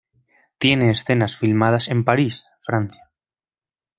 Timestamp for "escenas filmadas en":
0.89-2.03